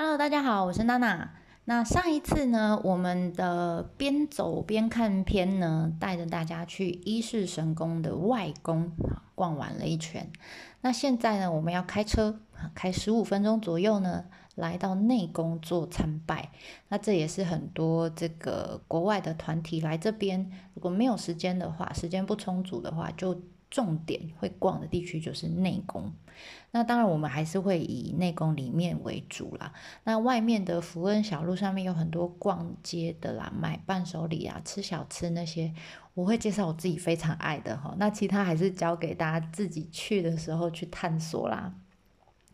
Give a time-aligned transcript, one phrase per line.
[0.00, 1.28] Hello，大家好，我是娜娜。
[1.64, 8.92] 那上一次呢，我们的边走边看片呢，带着大家去伊势神宫的外宫
[9.34, 10.30] 逛完了一圈。
[10.82, 12.38] 那现在呢，我们要开车，
[12.76, 16.52] 开十五分钟左右呢，来到内宫做参拜。
[16.90, 23.36] 那这也是很多这个国外的团体来这边，如果没有时间的话，时间不充足的话，就。
[23.70, 26.10] 重点会逛的地区就是内宫，
[26.70, 29.74] 那当然我们还是会以内宫里面为主啦。
[30.04, 35.74] 那外面的福恩小路上面有很多逛街的啦，买伴手礼啊，吃小吃那些，
[36.14, 37.94] 我会介绍我自己非常爱的哈。
[37.98, 41.74] 那其他还是交给大家自己去的时候去探索啦。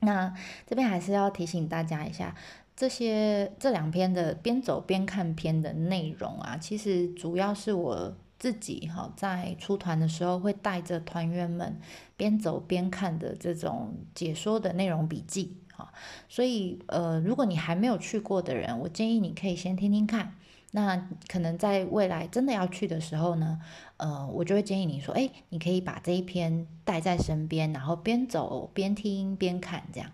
[0.00, 0.34] 那
[0.66, 2.34] 这边还是要提醒大家一下，
[2.74, 8.16] 这些这两篇的边走边看篇的内容啊，其实主要是我。
[8.38, 11.79] 自己哈在出团的时候会带着团员们
[12.16, 15.92] 边走边看的这种解说的内容笔记哈，
[16.29, 20.34] 所以呃如果你还没有去过的人，我建议你可以先听听看。
[20.73, 23.61] 那可能在未来真的要去的时候呢，
[23.97, 30.11] 呃我就会建议你说，哎，你可以把这一篇带在身边，然后边走边听边看这样。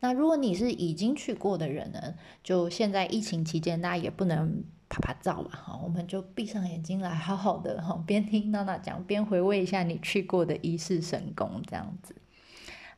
[0.00, 4.62] 那如果你是已经去过的人呢，就现在疫情期间，大家也不能。
[4.92, 12.14] 拍拍照嘛，哈，我们就闭上眼睛来，好好的哈，边听娜娜讲，边回味一下你去过的一世神宫这样子。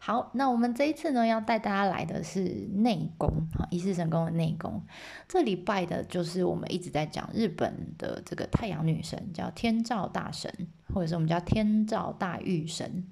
[0.01, 2.41] 好，那我们这一次呢，要带大家来的是
[2.75, 4.83] 内宫，哈，一世神宫的内宫。
[5.29, 10.53] 这里拜的就是我们一直在讲日本的这个太阳女神，叫天照大神，
[10.93, 13.07] 或者是我们叫天照大御神。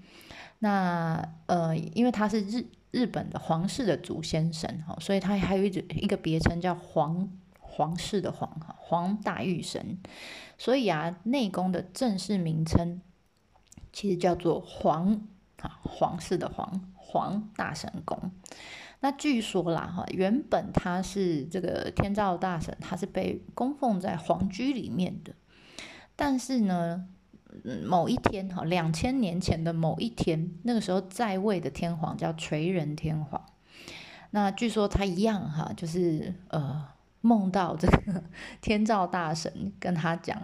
[0.58, 7.30] 那呃，因为他是日日本的皇室的祖先神，哈，所以他还有一一个别称叫皇。
[7.74, 9.96] 皇室的皇哈，皇大御神，
[10.58, 13.00] 所以啊，内宫的正式名称
[13.94, 15.26] 其实叫做皇
[15.62, 18.30] 啊，皇室的皇，皇大神宫。
[19.00, 25.32] 那据说啦哈，原本他是这个天照大神，他是被供奉在皇居里面的。
[26.14, 27.08] 但是呢，
[27.86, 33.46] 某一天哈，两千年前的某一天，那个时候在位的天皇叫垂仁天皇。
[34.32, 36.86] 那据说他一样哈，就是呃。
[37.22, 38.22] 梦到这个
[38.60, 40.36] 天照大神跟他讲，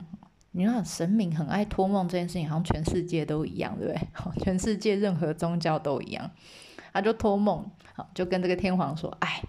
[0.53, 4.09] 你看神明很爱托梦这件事情，好像全世界都一样，对不对？
[4.43, 6.31] 全世界任何宗教都一样，
[6.93, 9.43] 他就托梦，好就跟这个天皇说，哎，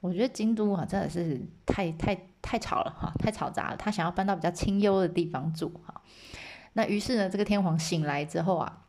[0.00, 6.02] 我觉得京都啊真的是太太太吵了哈，太嘈杂了，他想要搬到比较清幽的地方住哈。
[6.74, 8.80] 那于是呢，这个天皇醒来之后啊。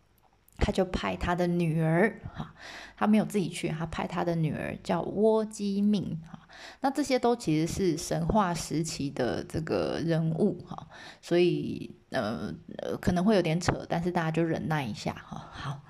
[0.57, 2.53] 他就派他的女儿，哈，
[2.95, 6.39] 他没有自己去，他派他的女儿叫窝姬命，哈，
[6.81, 10.87] 那这些都其实是神话时期的这个人物，哈，
[11.21, 15.81] 所以呃呃可能会有点扯，但是大家就忍耐一下，哈，好，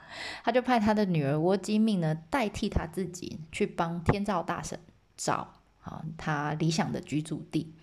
[0.44, 4.80] 他就派他的女儿窝姬命呢，代替他自己去帮天照大神
[5.18, 7.76] 找，啊，他理想的居住地。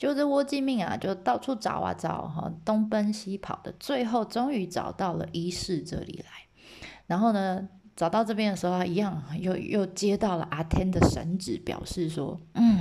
[0.00, 6.86] 就这窝鸡命啊，就到处找啊找哈，东奔西跑的，最后终于找到了伊势这里来。
[7.06, 12.78] 然后呢，找到这边的时候，一样又又接到了阿天的神旨，表示说，嗯，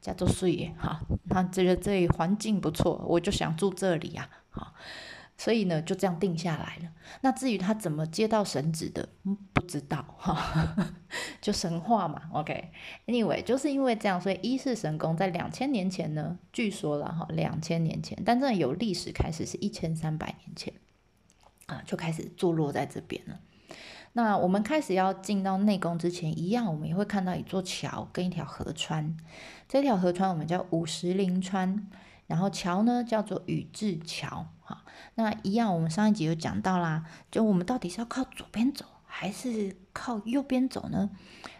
[0.00, 4.74] 叫做睡哈，那这个这里环境不错，我就想住这里啊，好。
[5.38, 6.90] 所以呢，就这样定下来了。
[7.20, 9.08] 那至于他怎么接到神旨的，
[9.52, 10.94] 不知道哈，
[11.40, 12.22] 就神话嘛。
[12.32, 20.72] OK，Anyway，就是因为这样，所以一世神宫在两千年前呢，据说了哈，两千年前，但真的有历史开始是一千三百年前
[21.66, 23.38] 啊，就开始坐落在这边了。
[24.14, 29.14] 那我们开始要进到内宫之前，一样我们也会看到一座桥跟一条河川，
[29.68, 31.86] 这条河川我们叫五十铃川。
[32.26, 41.10] 然后桥呢叫做宇治桥，哈，那一样我们上一集有讲到啦，就我们到底是要靠左边走还是靠右边走呢？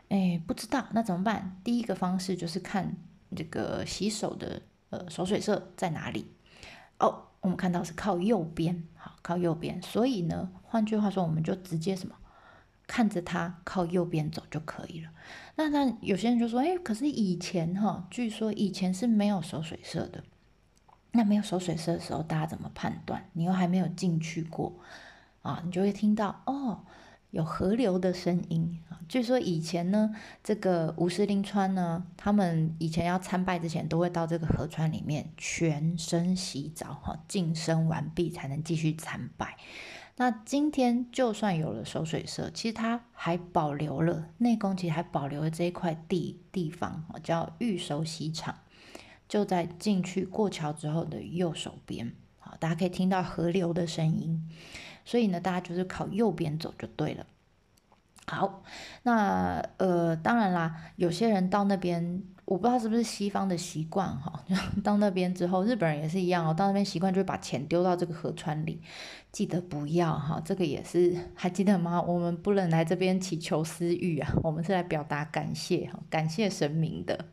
[0.08, 1.60] 哎，不知道，那怎么办？
[1.64, 2.96] 第一个方式就是看
[3.34, 6.30] 这个洗手的呃手水色在哪里。
[6.98, 12.14] 哦，我们看到是靠右边，好，靠右边，所以呢，换句话说，我们就直接什么，
[12.86, 15.10] 看着它靠右边走就可以了。
[15.56, 20.22] 那那有些人就说，哎，可是以前哈，据说以前是没有手水色的。
[21.16, 23.28] 那没有手水色的时候，大家怎么判断？
[23.32, 24.72] 你又还没有进去过
[25.42, 26.80] 啊，你就会听到哦，
[27.30, 29.00] 有河流的声音啊。
[29.08, 30.14] 据说以前呢，
[30.44, 39.56] 这个五十铃川呢，他们以前要参拜之前，都会到这个河川里面全身洗澡哈，净身完毕才能继续参拜。
[40.18, 48.54] 那今天就算有了手水色，其实它还保留了内宫，其实还保留了这一块地地方，叫御手洗场。
[49.28, 54.48] 就在进去过桥之后的右手边，好，大家可以听到河流的声音，
[55.04, 57.26] 所以呢，大家就是靠右边走就对了。
[58.28, 58.64] 好，
[59.04, 64.42] 那呃，当然啦，有些人到那边，我不知道是不是西方的习惯哈，
[64.82, 68.80] 到那边之后，日本人也是一样哦，到那边习惯就会把钱丢到这个河川里，
[69.30, 72.02] 记得不要哈，这个也是还记得吗？
[72.02, 77.26] 我们不能来这边祈求私欲啊，我们是来表达感谢哈，感谢神明的，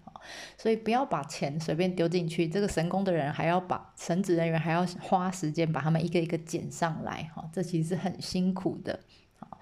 [0.58, 9.00] 所以不要把钱随便丢进去，这个神宫的人还要把神职人员还要花时间把他们一个一个捡上来哈，这其实是很辛苦的，
[9.40, 9.60] 好。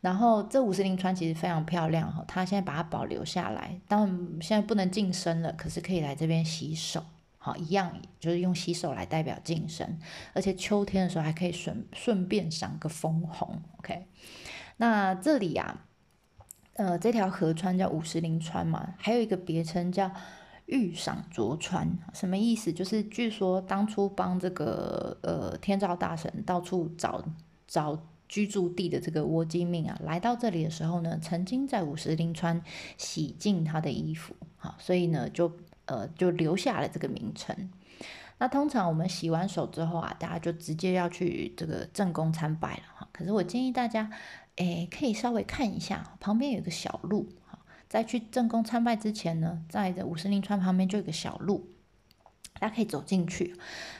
[0.00, 7.02] 然后这五十铃川其实非常漂亮哈，他现在把它保留下来，当然现在不能晋升了，可是可以来这边洗手，
[7.38, 9.98] 好一样就是用洗手来代表晋升，
[10.34, 14.06] 而且秋天的时候还可以顺顺便赏个枫红，OK。
[14.76, 15.86] 那这里呀，
[16.74, 20.10] 呃，这条河川叫五十铃川嘛，还有一个别称叫
[20.66, 22.72] 玉赏卓川，什么意思？
[22.72, 27.24] 就是据说当初帮这个呃天照大神到处找
[27.66, 28.00] 找。
[28.26, 32.60] 居住地的这个窝基命啊，来到这里的时候呢，曾经在五十铃川
[32.96, 35.52] 洗净他的衣服，好，所以呢就
[35.84, 37.70] 呃就留下了这个名称。
[38.38, 43.08] 那通常我们洗完手之后啊，大家就直接要去这个正宫参拜了哈。
[43.12, 44.10] 可是我建议大家，
[44.56, 47.58] 诶，可以稍微看一下旁边有个小路，哈，
[47.88, 51.70] 在去正宫参拜之前呢，在这五十铃川旁边就有个小路。
[52.60, 53.56] 大家可以走进去，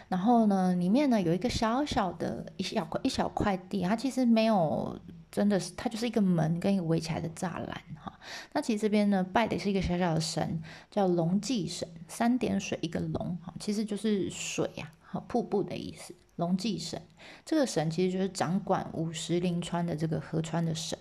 [0.09, 4.99] 然后呢，里面呢有一个小小的一小块一小块地，它其实没有，
[5.31, 8.17] 真的是它就是一个门跟一个围起来的栅栏哈。
[8.53, 16.15] 那其实这边呢拜的是一个小小的神，叫龙祭神，三点水一个龙哈，其实就是水呀，好瀑布的意思。
[16.37, 17.01] 龙祭神
[17.45, 20.99] 这个神其实就是掌管五十铃川的这个河川的神。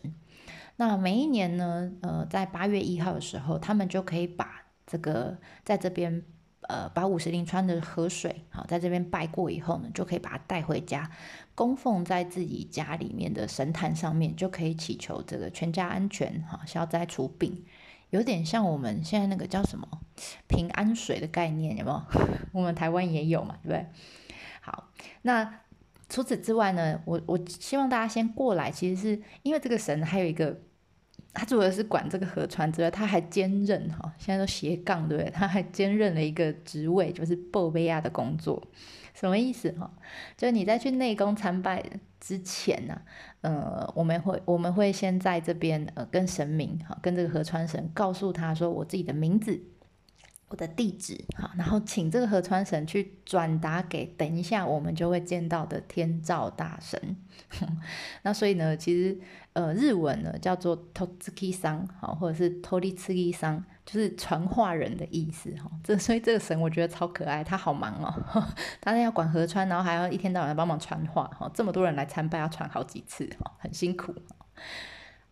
[0.76, 6.24] 那每一年呢，呃，在八月一号的时候，他们就可以把这个在这边。
[6.70, 11.12] 呃，把五十铃川的河水，好，在这边拜过以后呢，就可以把它带回家，
[11.56, 17.66] 供奉在自己家里面的神坛上面，就可以祈求这个全家安全，哈，消灾除病，
[18.12, 19.86] 有点像我们现在那个叫什么
[20.48, 22.02] 平安水的概念，有没有？
[22.54, 23.86] 我们台湾也有嘛，对不对？
[24.66, 24.90] 好，
[25.24, 25.60] 那
[26.10, 30.58] 除此之外呢，我我希望大家先过来，其实是因为这个神还有一个。
[31.36, 35.32] 他除了是管这个河川之外，他还兼任哈，现在都斜杠对不对？
[35.32, 38.62] 他还兼任了一个职位，就是报贝亚的工作，
[39.16, 39.92] 什么意思哈？
[40.38, 41.84] 就是你在去内宫参拜
[42.20, 43.02] 之前呢，
[43.42, 49.60] 呃，我们会我们会先在这边呃跟神明哈，跟这个河川神告诉他说我自己的名字。
[50.54, 57.18] 我的地址哈，然后请这个河川神去转达给等一下我们就会见到的天照大神。
[58.22, 59.20] 那所以呢，其实
[59.54, 65.72] 呃日文呢叫做 Totsuki 桑好，或者是 Toritsuki 桑，就是传话人的意思哈。
[65.84, 68.48] 这所以这个神我觉得超可爱，他好忙哦，
[68.80, 71.50] 他要管河川，然后还要一天到晚帮忙传话哈。
[71.52, 74.14] 这么多人来参拜，要传好几次哈，很辛苦。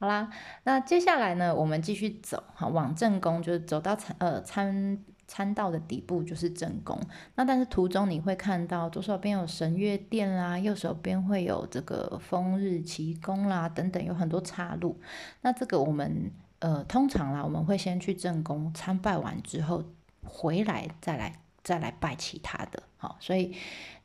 [0.01, 0.27] 好啦，
[0.63, 7.00] 那接下来呢，我们继续走哈，往正宫，就是走到参呃参参道的底部就是正宫。
[7.36, 15.00] 那但是途中你会看到左手边有神乐殿啦，右手边会有这个风日奇宫啦等等，有很多岔路。
[15.42, 19.83] 那这个我们呃通常啦，我们会先去正宫参拜完之后
[20.24, 22.81] 回来再来再来拜其他的。
[22.98, 23.56] 好，所以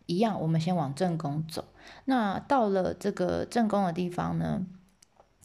[0.05, 1.65] 一样，我们先往正宫走。
[2.05, 4.67] 那到了这个正宫的地方呢？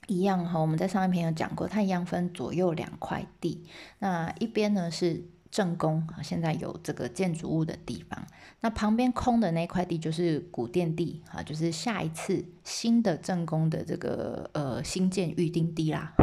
[0.07, 3.65] 一样哈，我们在上一篇有讲过，它一样分左右两块地。
[3.99, 8.25] 那一边呢是正宫，现在有这个建筑物的地方。
[8.61, 16.13] 那旁边空的那块地就是古殿地啊，就是下一次新的正宫的这个呃新建预定地啦。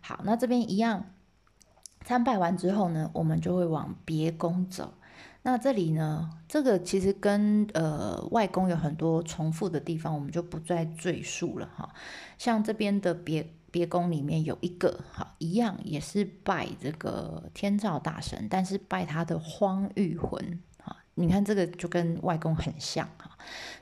[0.00, 1.06] 好，那这边一样，
[2.04, 4.94] 参拜完之后呢，我们就会往别宫走。
[5.42, 11.88] 那这里呢，这个其实跟呃外公有很多重复的地方，我们就不再赘述了哈。
[12.36, 20.94] 像这边的别别宫里面有一个哈，一样也是拜这个天照大神，但是拜他的荒玉魂哈。
[21.14, 23.30] 你看这个就跟外公很像哈，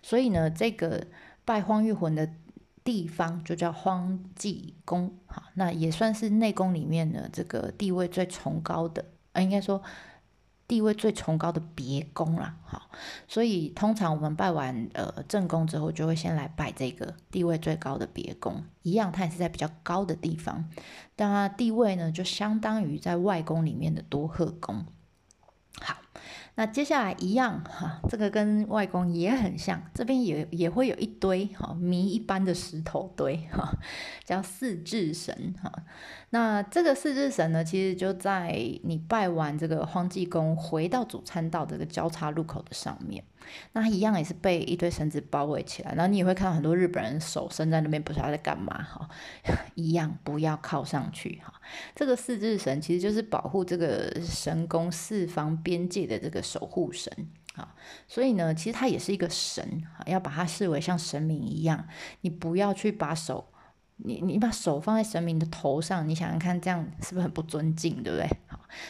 [0.02, 1.04] 所以呢，这个
[1.44, 2.28] 拜荒玉魂的
[2.84, 5.42] 地方就叫荒济宫哈。
[5.54, 9.82] 那也算是内宫里面的这个地位最崇高的，啊，应该说。
[10.68, 12.90] 地位最崇高的别宫啦，好，
[13.28, 20.68] 所以通常我们拜完呃正宫之后，就会先来拜这个地位最高的别宫，一样，它也是在比较高的地方，
[21.14, 24.84] 但它地位呢就相当于在外宫里面的多鹤宫。
[25.80, 25.98] 好，
[26.58, 33.70] 那接下来一样哈，这个跟外公也很像，这边也也会有一堆哈谜一般的石头堆哈，
[34.24, 35.70] 叫四智神哈。
[36.30, 38.52] 那这个四智神呢，其实就在
[38.84, 43.22] 你拜完这个荒济公，回到主参道这个交叉路口的上面，
[43.72, 49.08] 那一样也是被一堆绳子包围起来，然后你也会看到很多日本人手伸在那边，不知道在干嘛哈，
[49.74, 51.52] 一样不要靠上去哈。
[51.94, 57.12] 这个四字神其实就是保护这个神宫四方边界的这个守护神
[57.54, 57.74] 啊，
[58.06, 61.86] 所以呢，其实它也是一个神啊，要把它视为像神明一样，
[62.20, 63.52] 你不要去把手。
[63.98, 68.28] 你你把手放在神明的头上，你想想看，这样是不是很不尊敬，对不对？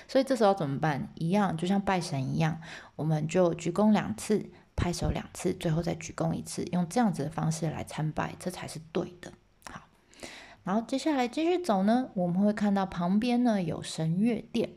[0.08, 1.08] 所以这时候怎么办？
[1.14, 2.60] 一样，就像拜神一样，
[2.96, 9.32] 我们就鞠躬两次，拍手两次，最后再鞠躬一次，用这样子的方式来参拜，这才是对的。
[9.70, 9.82] 好，
[10.64, 14.70] 然后接下来继续走呢，我们会看到旁边呢有神乐殿。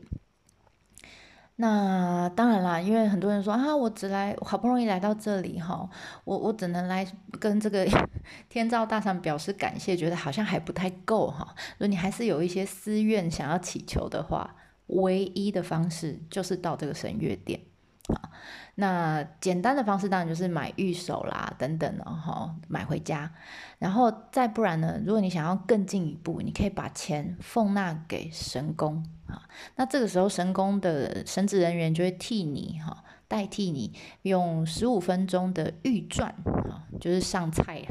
[1.56, 5.90] 那当然啦，因为很多人说啊，我只来好不容易来到这里哈，
[6.24, 7.06] 我我只能来
[7.38, 7.86] 跟这个
[8.48, 11.54] 天照大神表示感谢，觉得好像还不太够哈。
[11.72, 14.56] 如果你还是有一些私愿想要祈求的话，
[14.90, 17.60] 唯一的方式就是到这个神乐殿
[18.08, 18.30] 啊。
[18.76, 23.30] 那简单的方式当然就是买玉手啦等等的哈，买回家。
[23.78, 29.04] 然后再不然呢，如果你想要更进一步，你可以把钱奉纳给神宫。
[29.26, 33.92] 啊，那这个时候神宫的神职人员就会替你哈，代替你
[34.22, 36.34] 用十五分钟的预转
[36.68, 37.86] 啊，就是上菜，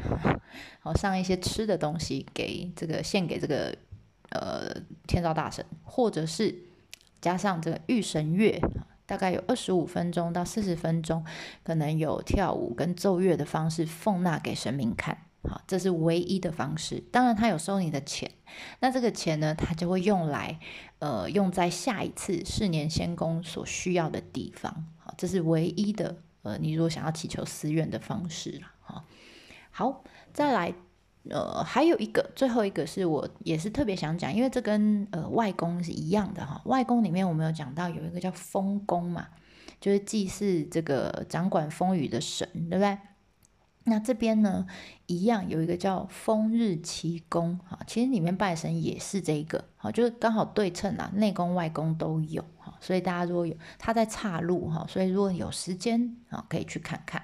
[0.80, 3.74] 好上一些吃的东西给这个献给这个
[4.30, 6.54] 呃天照大神，或者是
[7.20, 8.60] 加上这个御神乐，
[9.06, 11.24] 大概有二十五分钟到四十分钟，
[11.62, 15.18] 可能有跳舞跟奏乐的方式奉纳给神明看。
[15.42, 17.02] 好，这是唯一的方式。
[17.10, 18.30] 当然，他有收你的钱，
[18.80, 20.60] 那这个钱呢，他就会用来，
[20.98, 24.84] 呃，用在下一次四年仙宫所需要的地方。
[24.98, 28.70] 好，这是唯一的，呃，你如果想要祈求私愿的方式了。
[28.80, 29.04] 好，
[29.70, 30.74] 好，再来，
[31.28, 36.62] 呃，还有一个，最后一个是我也是特别想讲，因为这跟呃外公是一样的哈。
[36.64, 39.28] 外公里面我们有讲到有一个叫风宫嘛，
[39.80, 42.98] 就是祭祀这个掌管风雨的神，对不对？
[43.84, 44.66] 那这边呢，
[45.06, 57.22] 一样有一个叫风日七宫哈，其实里面拜神也是这一个，好，就是刚好对称啊，内宫外宫都有哈，所以大家如果有他在岔路哈，所以如果有时间啊，可以去看看。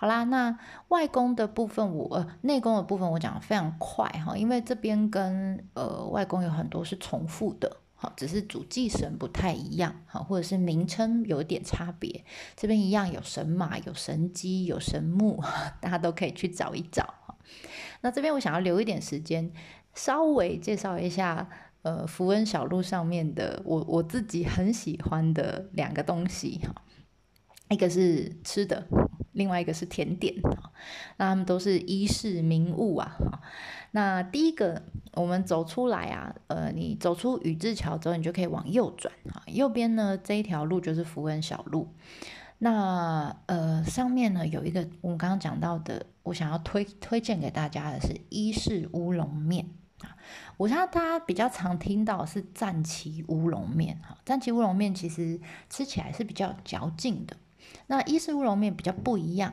[0.00, 7.76] 好啦，那外宫的部分我呃内功的部分我讲的非常快哈，因为这边跟呃外宫有很多是重复的。
[7.96, 12.24] 好，只是主祭神不太一样，好，或者是名称有点差别。
[12.56, 15.38] 这边一样有神马、有神鸡、有神木，
[15.82, 17.36] 大家都可以去找一找哈。
[18.00, 19.52] 那这边我想要留一点时间，
[19.92, 21.46] 稍微介绍一下，
[21.82, 26.74] 呃，福恩小路上面的我我自己很喜欢的两个东西哈，
[27.70, 28.86] 一个是吃的，
[29.32, 30.34] 另外一个是甜点
[31.16, 33.16] 那他们都是衣饰名物啊
[33.92, 34.82] 那第一个，
[35.14, 39.42] 我们走出来啊，呃，你走出宇治桥之后，你就可以往右转啊。
[39.46, 41.88] 右边呢，这一条路就是福恩小路。
[42.58, 49.66] 那呃，上面呢有一个我们刚刚讲到的，我想要推推荐给大家的是伊式乌龙面
[50.02, 50.14] 啊。
[50.56, 57.36] 我想大家比较常听到是战旗乌龙面哈，战旗乌龙面其实吃起来是比较嚼劲的。
[57.90, 59.52] 那伊势乌龙面比较不一样。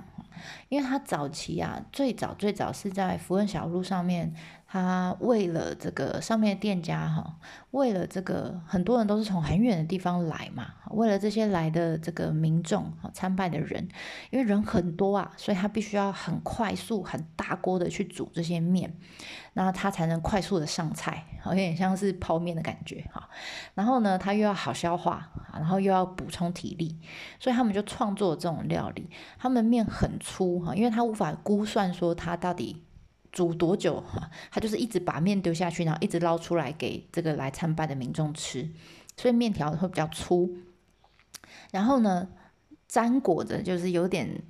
[0.70, 4.32] 因为它早期啊，最早最早是在福恩小路上面，
[4.70, 7.38] 他为了这个上面的店家哈，
[7.72, 13.88] 为了这个很多人都是从很远的地方来嘛，为了这些来的这个民众参拜的人，
[14.30, 18.94] 因为人很多啊，所以他必须要很快速、很大锅的去煮这些面。
[19.54, 23.28] 那他才能快速的上菜，有点像是泡面的感觉哈。
[23.74, 27.00] 然后呢，他又要好消化，然后又要补充体力，
[27.40, 29.10] 所以他们就创作这种料理。
[29.40, 32.84] 他们面很粗哈，因为他无法估算说他到底
[33.32, 38.70] 煮多久哈，他就是一直把面丢下去，然后一直捞出来给这个来参拜的民众吃，
[39.16, 40.58] 所以面条会比较粗。
[41.72, 42.30] 然后呢，
[42.88, 44.42] 粘裹着就是有点。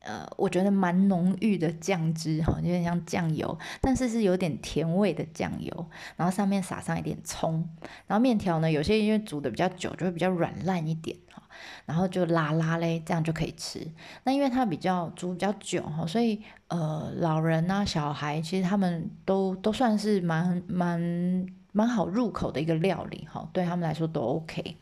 [0.00, 5.86] 呃，我觉得蛮浓郁的酱汁哈，有点像酱油，但是是有点甜味的酱油。
[6.16, 7.68] 然后上面撒上一点葱，
[8.06, 11.42] 然后面条呢，有些因为煮的比较久，就会比较软烂一点哈。
[11.84, 13.86] 然后就拉拉嘞，这样就可以吃。
[14.24, 24.78] 那因为它比较煮比较久哈，所以呃，老人啊、小孩其实他们都都算是蛮蛮蛮好入口的一个料理哈，对他们来说都 OK。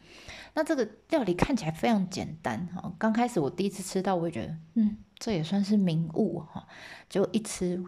[0.55, 4.97] 那这个料理看起来非常简单哈，刚开始我第一次吃到，我也觉得嗯。
[5.19, 6.67] 这也算是名物哈，
[7.09, 7.83] 就一吃，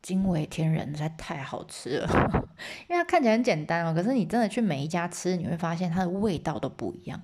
[0.00, 2.08] 惊为天人，实在太好吃了。
[2.88, 7.20] 因为它看起来很简单哦，可是你真的去每一家吃，你会发现它的味道都不一样。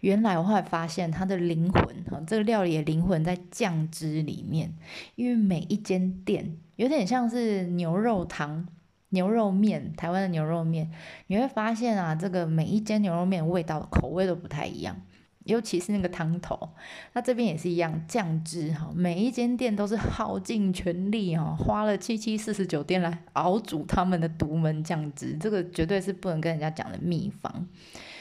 [0.00, 4.74] 原来我后来发现它的灵魂哈，这个料理的灵魂在酱汁里面。
[5.14, 8.66] 因为每一间店有点像是牛肉汤、
[9.10, 10.90] 牛肉面，台湾的牛肉面，
[11.28, 15.00] 你会发现啊，这个每一间牛肉面味道口味都不太一样。
[15.44, 16.70] 尤其是那个汤头，
[17.12, 27.66] 那这边也是一样，酱汁哈，每一间店都是耗尽全力哈，花了七七四十九天来熬煮他们的独门酱汁，这个绝对是不能跟人家讲的秘方。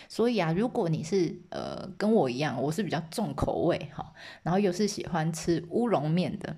[0.10, 4.14] 所以啊，如果你是呃跟我一样，我是比较重口味哈，
[4.44, 6.56] 然后又是喜欢吃乌龙面的。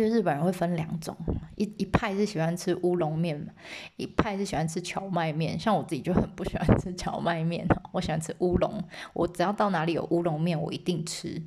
[0.00, 1.16] 就日本人会分两种，
[1.56, 3.46] 一一派是喜欢吃乌龙面，
[3.96, 5.58] 一派是喜欢吃荞麦面。
[5.58, 8.82] 像我自己就很不喜欢吃荞麦面，我喜欢吃乌龙。
[9.14, 11.42] 我只要到哪里有乌龙面，我一定吃。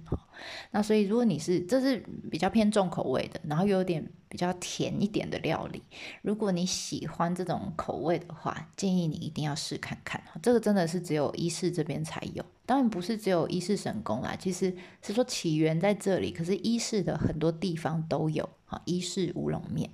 [0.71, 5.83] 那所以如果你是这是比较偏重口味的，然后又有点比较甜一点的料理，
[6.21, 10.21] 如果你喜欢这种口味的话，建议你一定要试看看。
[10.41, 12.43] 这个真的是只有伊势这边才有。
[12.69, 18.79] 当然不是只有伊势神宫啦，其实是说起源在这里，可是伊势的很多地方都有啊。
[18.85, 19.89] 伊势乌龙面，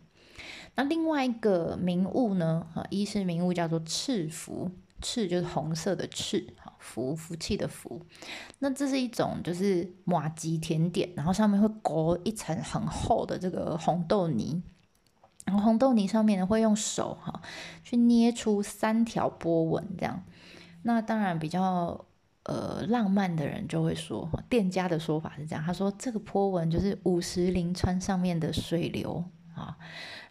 [0.75, 2.67] 那另外一个名物呢？
[2.75, 4.69] 啊，伊势名物叫做赤福，
[5.01, 8.05] 赤就是红色的赤，哈，福福气的福。
[8.59, 14.61] 那这是一种就是马吉甜点，然后上面会裹一层很厚的这个红豆泥，
[15.45, 17.41] 然后红豆泥上面呢会用手哈
[17.85, 20.25] 去捏出三条波纹，这样。
[20.83, 22.05] 那当然比较。
[22.45, 29.23] 呃，浪漫的人就会说，店家的说法是这样，他说这个波纹就是五十铃川上面的水流
[29.55, 29.75] 啊。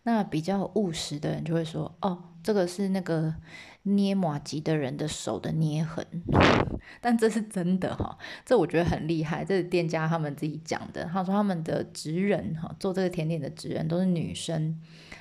[0.05, 3.35] 那比较务实的人就会说，哦，这个是那个
[3.85, 6.07] 捏马吉的人的手的捏痕。
[7.01, 11.05] 但这是真的哈，这我觉得很厉害，这是店家他们自己讲的。
[11.07, 14.79] 他说他们的职人哈，做这个甜点的职人都是女生。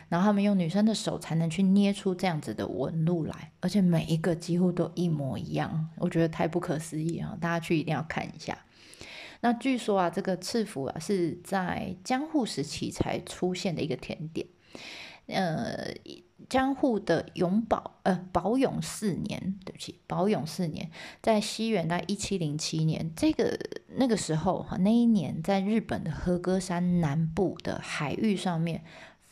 [0.10, 7.36] 然后他们用女生的手才能去捏出这样子的纹路来，而且每一个几乎都一模一样，我觉得太不可思议啊！
[7.42, 8.56] 大家去一定要看一下。
[9.40, 14.46] 那据说啊，这个赤福啊是在江户时期才出现的一个甜点。
[15.28, 15.94] 呃，
[16.50, 20.90] 江户的永保呃保永四年，对不起，保永四年，
[21.22, 23.58] 在西元在一七零七年，这个
[23.96, 28.84] 那个时候哈，那一年在日本的和歌山南部的海域上面。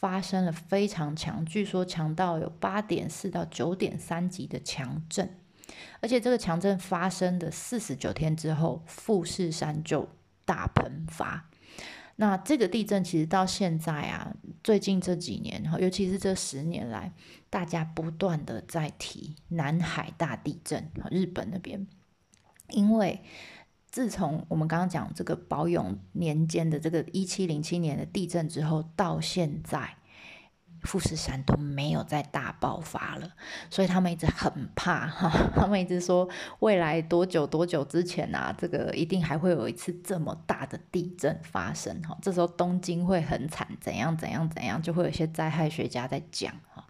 [0.01, 5.37] 发生了非常强，据说强到有八点四到九点三级的强震，
[5.99, 10.09] 而且这个强震发生的四十九天之后，富士山就
[10.43, 11.50] 大喷发。
[12.21, 14.31] 那这个地震其实到现在啊，
[14.63, 17.11] 最近这几年哈，尤其是这十年来，
[17.49, 21.87] 大家不断的在提南海大地震，日本那边，
[22.69, 23.19] 因为。
[23.93, 29.97] 自从我们刚刚讲这个保永年间的这个一七零七年的地震之后，到现在
[30.83, 33.31] 富士山都没有再大爆发了，
[33.69, 36.27] 所以他们一直很怕哈，他们一直说
[36.59, 46.85] 未来多久多久之前啊，这个一定还会有一次这么大的地震发生哈，这时候东京会很惨，怎样怎样怎样，就会有一些灾害学家在讲哈。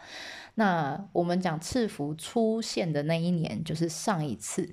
[0.56, 4.70] 那我们讲赤福出现的那一年，就是上一次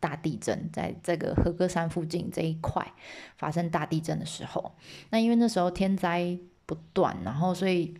[0.00, 2.94] 大地震，在这个和歌山附近这一块
[3.36, 4.74] 发生大地震的时候，
[5.10, 7.94] 那因为那时候天灾不断，然后所以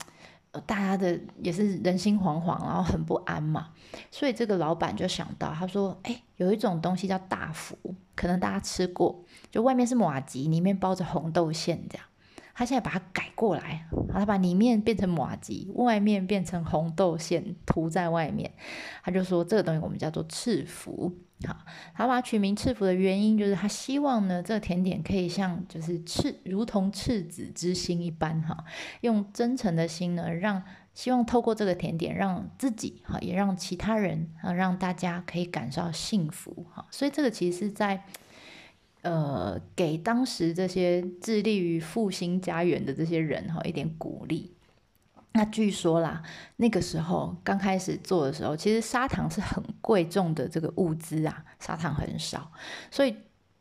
[0.66, 3.68] 大家的也是人心惶惶，然后很不安嘛，
[4.10, 7.76] 所以这个老板就想到，他说：“哎，有一种东西叫大福，
[8.16, 12.06] 可能大家吃过，就外面是马吉，里面包着红豆馅这样。”
[12.54, 18.50] 他现在把它改过来，他把里面变成马吉，外面变成红豆馅涂在外面。
[19.04, 21.14] 他就说这个东西我们叫做赤福。
[21.46, 21.56] 好，
[21.94, 28.64] 他把它取名赤福的原因就是他希望呢，这个甜点可以像就是赤，如同赤子之心一般哈，
[29.02, 30.62] 用真诚的心呢，让
[30.94, 36.86] 希望透过这个甜点让自己哈，也让其他人啊，让大家可以感受到幸福哈。
[36.90, 38.04] 所以这个其实在。
[39.02, 44.56] 呃，给当时这些致力于复兴家园的这些人哈一点鼓励。
[45.32, 46.22] 那据说啦，
[46.56, 52.50] 那个时候刚开始做的时候，其实砂糖是很贵重的这个物资啊，砂糖很少，
[52.90, 53.16] 所以。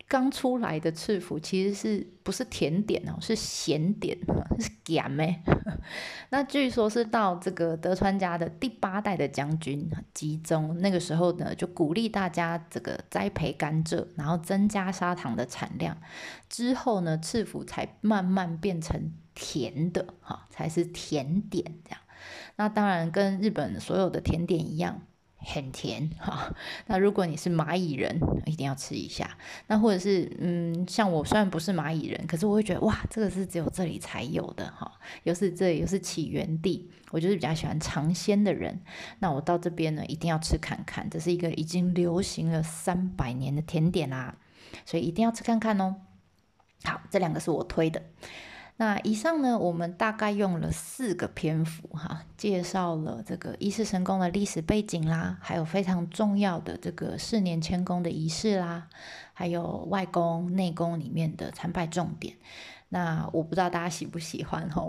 [0.09, 3.17] 刚出来的赤福其实是不是甜点哦？
[3.19, 4.17] 是咸点，
[4.57, 5.43] 是咸诶。
[6.31, 15.97] 那据说是到这个德川家的第八代的将军集中那个时候呢，就鼓励大家这个栽培甘蔗，然后增加砂糖的产量。
[16.47, 21.99] 之后呢，赤福才慢慢变成甜的哈，才是甜点这样。
[22.55, 25.03] 那当然跟日本所有的甜点一样。
[25.39, 26.53] 很甜哈。
[26.87, 29.37] 那如果你是蚂蚁人，一定要吃一下。
[29.67, 34.91] 那或者是嗯，像我虽然不是蚂蚁人，可是我会觉得哇，这个是只有这里才有的哈，
[35.23, 38.81] 又是这里又是起源地，我就是比较喜欢尝鲜的人。
[39.19, 44.35] 那我到这边呢，一定要吃看看，这是一个已经流行了三百年的甜点啦，
[44.85, 45.97] 所以一定要吃看看哦。
[46.83, 48.01] 好，这两个是我推的。
[48.79, 58.87] 那以上呢，我们大概用了四个篇幅哈，介绍了这个一世神宫的历史背景啦，还有非常重要的这个四年迁宫的仪式啦，
[59.33, 62.35] 还有外宫、内宫里面的参拜重点。
[62.89, 64.81] 那我不知道大家喜不喜欢哈，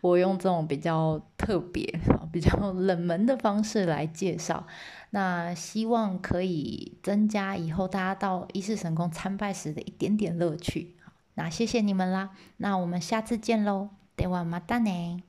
[0.00, 2.00] 我用这种比较特别、
[2.32, 4.66] 比较冷门的方式来介绍，
[5.10, 10.96] 那希望可以增加以后大家到一世神宫参拜时的一点点乐趣。
[11.39, 15.28] 那谢谢你们啦，那我们下次见喽，ではまたね。